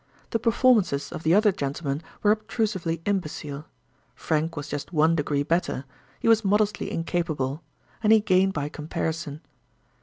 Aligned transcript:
The 0.31 0.39
performances 0.39 1.11
of 1.11 1.21
the 1.21 1.35
other 1.35 1.51
gentlemen 1.51 2.01
were 2.23 2.31
obtrusively 2.31 3.03
imbecile. 3.05 3.65
Frank 4.15 4.57
was 4.57 4.67
just 4.67 4.91
one 4.91 5.15
degree 5.15 5.43
better—he 5.43 6.27
was 6.27 6.43
modestly 6.43 6.91
incapable; 6.91 7.61
and 8.01 8.11
he 8.11 8.19
gained 8.19 8.53
by 8.53 8.67
comparison. 8.67 9.41